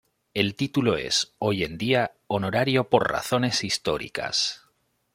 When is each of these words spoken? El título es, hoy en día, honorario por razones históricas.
El 0.33 0.55
título 0.55 0.97
es, 0.97 1.35
hoy 1.37 1.63
en 1.63 1.77
día, 1.77 2.15
honorario 2.25 2.89
por 2.89 3.11
razones 3.11 3.63
históricas. 3.63 4.63